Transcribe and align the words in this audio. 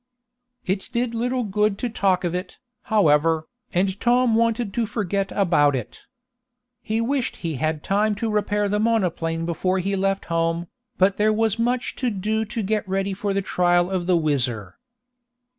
It 0.65 0.89
did 0.91 1.13
little 1.13 1.43
good 1.43 1.77
to 1.77 1.87
talk 1.87 2.23
of 2.23 2.33
it, 2.33 2.57
however, 2.85 3.47
and 3.71 3.99
Tom 3.99 4.33
wanted 4.33 4.73
to 4.73 4.87
forget 4.87 5.31
about 5.31 5.75
it. 5.75 6.05
He 6.81 6.99
wished 6.99 7.35
he 7.35 7.57
had 7.57 7.83
time 7.83 8.15
to 8.15 8.31
repair 8.31 8.67
the 8.67 8.79
monoplane 8.79 9.45
before 9.45 9.77
he 9.77 9.95
left 9.95 10.25
home, 10.25 10.65
but 10.97 11.17
there 11.17 11.31
was 11.31 11.59
much 11.59 11.95
to 11.97 12.09
do 12.09 12.45
to 12.45 12.63
get 12.63 12.89
ready 12.89 13.13
for 13.13 13.31
the 13.31 13.43
trial 13.43 13.91
of 13.91 14.07
the 14.07 14.17
WHIZZER. 14.17 14.79